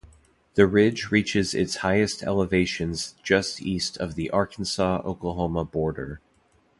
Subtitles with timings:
[0.55, 6.19] The ridge reaches its highest elevations just east of the Arkansas-Oklahoma border.